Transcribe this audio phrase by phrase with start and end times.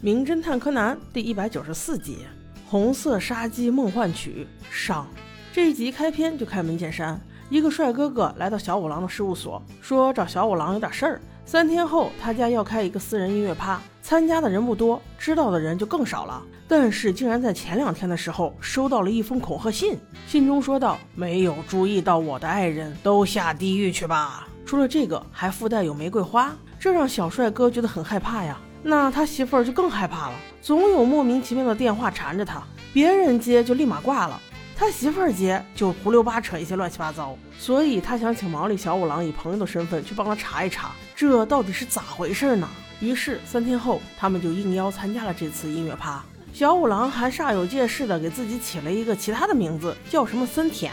[0.00, 2.18] 名侦探柯南》第一百九十四集
[2.70, 5.04] 《红色杀机梦幻曲》上。
[5.52, 11.20] 这一集开篇就开门见山，一个帅哥哥来到小五郎的事务所，说找小五郎有点事儿。
[11.44, 16.40] 三天后，他家要开一个私人音乐趴，参加的人不多，知道的人就更少了。
[16.68, 28.60] 但是竟然在前两天的时候收到了一封恐吓信，信中说道：“没有注意到我的爱人，都下地狱去吧。”除了这个，还附带有玫瑰花，这让小帅哥觉得很害怕呀。
[28.82, 34.40] 那他媳妇儿就更害怕了，总有莫名其妙的电话缠着他，别人接就立马挂了。
[34.76, 42.68] 他媳妇儿接就胡溜八扯一些乱七八糟，所以他想请毛利小五郎以朋友的身份去帮他查一查，这到底是咋回事呢？
[43.00, 46.22] 于是三天后，他们就应邀参加了这次音乐趴。
[46.52, 50.92] 小五郎还煞有介事的给自己起了一个其他的名字，叫什么森田。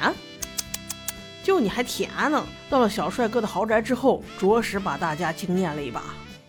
[1.44, 2.44] 就你还甜呢！
[2.70, 6.02] 到了小帅哥的豪宅之后，着实把大家惊艳了一把。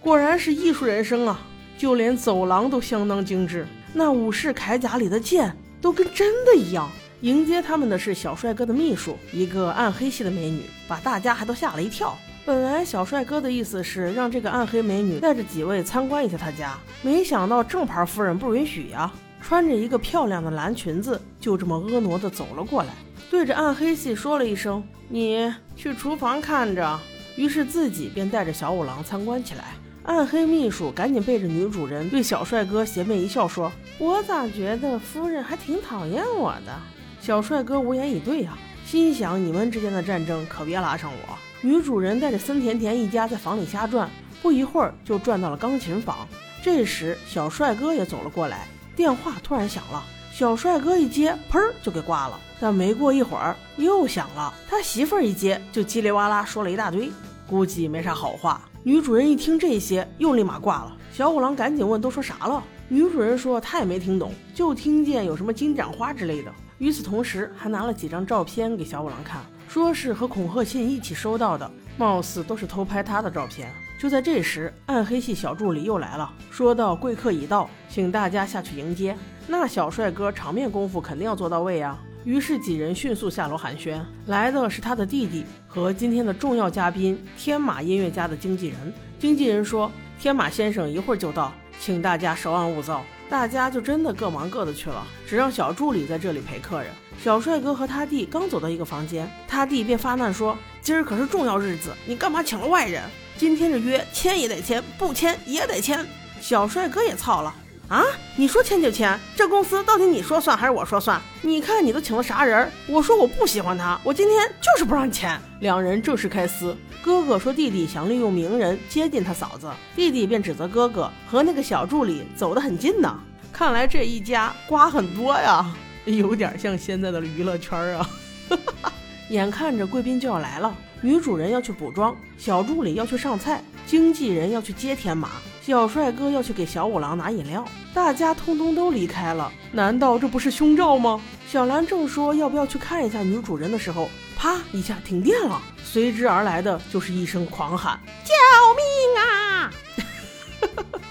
[0.07, 1.41] 果然是艺术人生啊！
[1.77, 6.89] 就连走廊都相当精致，那武士铠甲里的剑都跟真的一样。
[7.23, 12.17] 迎接他们的是小帅哥的秘书，一个暗黑系的美女，把大家还都吓了一跳。
[12.45, 19.13] 本来小帅哥的意思是让这个暗黑美女带着几位参观一下他家，没想到正牌夫人不允许呀，
[19.43, 22.91] 穿着一个漂亮的蓝裙子，就这么婀娜的走了过来，
[23.29, 26.97] 对着暗黑系说了一声：“你去厨房看着。”
[27.35, 29.75] 于是自己便带着小五郎参观起来。
[30.07, 36.73] 暗黑秘书赶紧背着女主人对小帅哥邪魅一笑，说：“我咋觉得夫人还挺讨厌我的？”
[37.21, 41.37] 小帅哥无言以对呀，心想你们之间的战争可别拉上我。
[41.61, 44.09] 女主人带着森田田一家在房里瞎转，
[44.41, 46.29] 不一会儿就转到了钢琴房。
[46.63, 52.39] 这时小帅哥也走了过来，电话突然响了，小帅哥一接，砰就给挂了。
[52.61, 57.11] 但没过一会儿又响了，他媳妇儿一接就叽里哇啦说了一大堆，
[57.49, 58.61] 估计没啥好话。
[58.87, 60.97] 女主人一听这些，又立马挂了。
[61.11, 66.53] 小五郎赶紧问都说啥了，女主人说她也没听懂，就听见有什么金盏花之类的。
[66.79, 73.69] 与此同时，还拿了几张照片给小五郎看，说是和恐吓信一起收到的，貌似都是偷拍他的照片。
[73.99, 79.17] 就在这时，暗黑系小助理又来了，说道：“贵客已到，请大家下去迎接。”
[79.49, 82.01] 那小帅哥场面功夫肯定要做到位啊！
[82.27, 88.93] 于是几人迅速下楼寒暄，来的是他的弟弟和今天的重要嘉宾天马音乐家的经纪人。
[89.17, 89.89] 经纪人说
[90.19, 96.91] ：“天马先生一会儿就到，请大家稍安勿躁。”大家就真的各忙各的去了，只让小助理在这里陪客人。
[97.23, 103.05] 小帅哥和他弟刚走到一个房间，他弟便发难说：“今儿可是重要日子，你干嘛请了外人？
[103.37, 106.05] 今天这约签也得签，不签也得签。”
[106.43, 107.55] 小帅哥也操了。
[107.89, 108.03] 啊！
[108.35, 111.21] 你说签就签，这公司到底你说算还是我说算？
[111.43, 112.71] 你看你都请了啥人？
[112.87, 115.41] 我说我不喜欢他，我今天就是不让你签。
[115.61, 116.77] 两人正式开撕。
[117.03, 123.17] 哥哥说弟弟想利用名人接近他嫂子，弟弟便指责哥哥和那个小助理走得很近呢。
[123.53, 125.65] 看来这一家瓜很多呀，
[126.05, 128.11] 有点像现在的娱乐圈啊。
[128.49, 128.93] 哈
[129.31, 135.31] 眼看着贵宾就要来了，女主人要去补妆，小助理要去上菜，经纪人要去接天马。
[135.63, 139.53] 小帅哥要去给小五郎拿饮料，大家通通都离开了。
[139.73, 141.21] 难道这不是凶兆吗？
[141.49, 148.33] 小兰正说要不要去看一下女主人的时候，啪一下停电了，随之而来的就是一声狂喊：“救
[148.77, 148.85] 命
[149.23, 149.73] 啊！”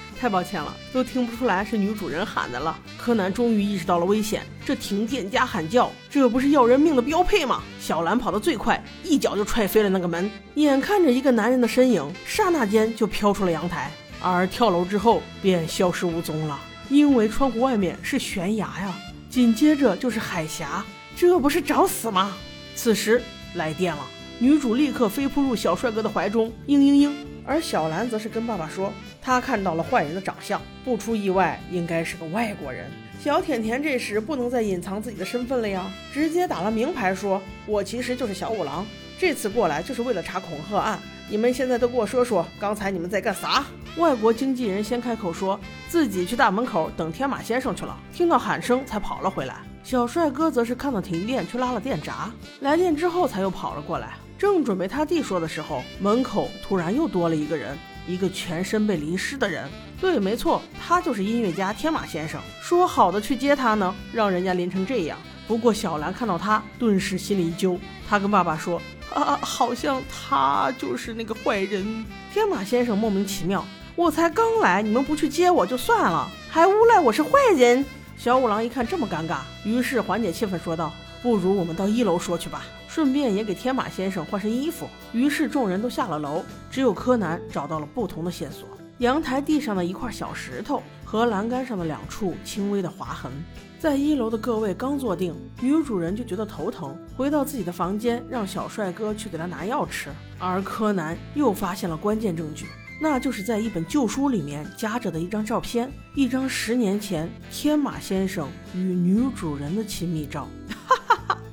[0.20, 2.78] 太抱歉了，都听不出来是女主人喊的了。
[3.06, 7.62] 柯南终于意识到了危险，这停电加喊叫，这不是要人命的标配吗？
[7.80, 10.28] 小兰跑得最快，一脚就踹飞了那个门。
[10.56, 13.92] 眼看着一个男人的身影，刹那间就飘出了阳台。
[14.20, 18.92] 而跳楼之后便消失无踪了，因为窗户外面是悬崖呀，
[19.30, 20.84] 紧接着就是海峡，
[21.16, 22.34] 这不是找死吗？
[22.74, 23.22] 此时
[23.54, 24.02] 来电了，
[24.40, 27.12] 女主立刻飞扑入小帅哥的怀中，嘤嘤嘤。
[27.46, 28.92] 而小兰则是跟爸爸说，
[29.26, 32.86] 他看到了坏人的长相，不出意外应该是个外国人。
[33.20, 38.86] 小甜甜这时不能再隐藏自己的身份了呀，直接打了明牌，说我其实就是小五郎，
[39.18, 41.00] 这次过来就是为了查恐吓案。
[41.28, 43.66] 你们现在都给我说说，刚才你们在干啥？
[43.98, 49.56] 外国经纪人先开口说自己去大门口等天马先生去了，听到喊声才跑了回来。
[49.84, 54.14] 小帅哥则是看到停电去拉了电闸，来电之后才又跑了过来。
[54.38, 57.76] 正准备他弟说的时候，门口突然又多了一个人，
[58.08, 59.70] 一个全身被淋湿的人。
[60.00, 62.40] 对，没错，他就是音乐家天马先生。
[62.62, 65.18] 说好的去接他呢，让人家淋成这样。
[65.48, 67.80] 不过小兰看到他，顿时心里一揪，
[68.10, 68.82] 他跟爸爸说。
[69.14, 72.06] 啊，好像他就是那个坏人。
[72.34, 73.64] 天马先生莫名其妙，
[73.96, 77.86] 我才刚来，你们不去接我就算了，还诬赖我是坏人。
[78.18, 80.92] 小五郎一看这么尴尬，于是缓解气氛说道
[81.22, 88.66] ：“不如我们到一楼说去吧，顺便也给天马先生换身衣服。”于是众人都下了楼，只有柯南找到了不同的线索。
[89.00, 93.30] 阳台地上的一块小石头和栏杆上的两处轻微的划痕。
[93.78, 100.10] 在一楼的各位刚坐定，女主人就觉得头疼，回到自己的房间，让小帅哥去给她拿药吃。
[100.40, 102.68] 而柯南又发现了关键证据，
[103.02, 110.48] 那就是在一本旧书里面夹着的一张照片，一张十年前天马先生与女主人的亲密照。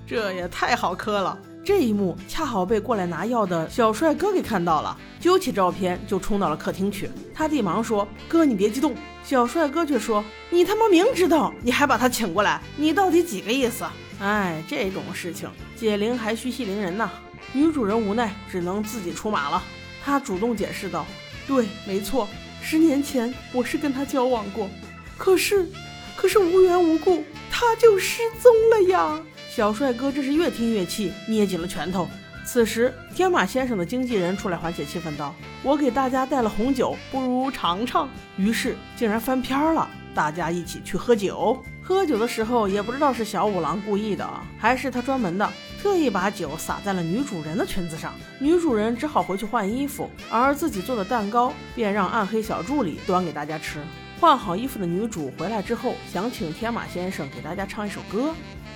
[0.06, 1.38] 这也太好磕了！
[1.64, 7.08] 这一幕恰好被过来拿药的小帅哥给看到了，揪起照片就冲到了客厅去。
[7.32, 13.84] 他弟忙说：“哥，你别激动。”小帅哥却说：“你他妈明知道，你还把他请过来，你到底几个意思？”
[14.18, 17.08] 哎，这种事情解铃还须系铃人呐。
[17.52, 19.62] 女主人无奈，只能自己出马了。
[20.04, 21.06] 她主动解释道
[21.46, 22.28] ：“对，没错，
[22.60, 24.68] 十年前我是跟他交往过，
[25.16, 25.68] 可是，
[26.16, 27.22] 可是无缘无故
[27.52, 29.20] 他就失踪了呀。”
[29.54, 32.08] 小帅哥这是越听越气，捏紧了拳头。
[32.42, 38.08] 此时，天马先生的经纪人出来缓解气氛，道：“我给大家带了红酒，不如尝尝。”
[38.38, 41.62] 于是竟然翻篇了，大家一起去喝酒。
[41.82, 44.26] 喝酒的时候，也不知道是小五郎故意的，
[44.58, 45.46] 还是他专门的，
[45.82, 48.14] 特意把酒洒在了女主人的裙子上。
[48.38, 53.80] 女主人只好回去换衣服，而自己做的蛋糕便让暗黑小助理端给大家吃。
[54.18, 58.32] 换好衣服的女主回来之后，想请天马先生给大家唱一首歌。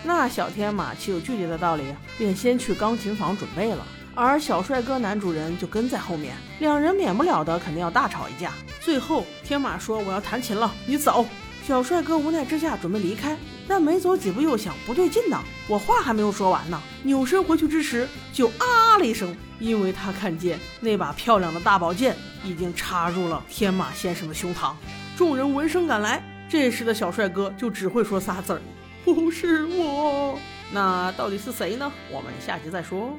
[0.07, 1.83] 那小天马岂有拒绝的道理？
[2.17, 8.53] 便先去钢琴房准备了，而小帅哥男主人就跟在后面，两人免不了的肯定要大吵一架。
[8.81, 11.27] 最后天马说：“我要弹琴了，你走。”
[11.67, 13.37] 小帅哥无奈之下准备离开，
[13.67, 22.15] 但没走几步又想不对劲呢，我话还没有说完呢，扭身回去之时就啊了一声，因为他看见那把漂亮的大宝剑
[22.45, 24.73] 已经插入了天马先生的胸膛。
[25.17, 28.63] 众人闻声赶来，这时的小帅哥就只会说仨字儿。
[29.07, 30.37] 不是我，
[30.73, 31.93] 那到底是谁呢？
[32.11, 33.17] 我们下集再说。